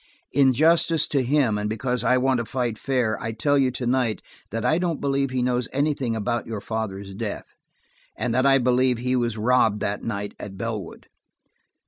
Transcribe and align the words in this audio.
"In 0.31 0.51
justice 0.51 1.07
to 1.09 1.21
him, 1.21 1.59
and 1.59 1.69
because 1.69 2.03
I 2.03 2.17
want 2.17 2.39
to 2.39 2.45
fight 2.45 2.79
fair, 2.79 3.21
I 3.21 3.33
tell 3.33 3.55
you 3.55 3.69
to 3.69 3.85
night 3.85 4.19
that 4.49 4.65
I 4.65 4.79
don't 4.79 4.99
believe 4.99 5.29
he 5.29 5.43
knows 5.43 5.67
anything 5.71 6.15
about 6.15 6.47
your 6.47 6.59
father's 6.59 7.13
death, 7.13 7.53
and 8.17 8.33
that 8.33 8.47
I 8.47 8.57
believe 8.57 8.97
he 8.97 9.15
was 9.15 9.37
robbed 9.37 9.79
that 9.81 10.01
night 10.01 10.33
at 10.39 10.57
Bellwood." 10.57 11.05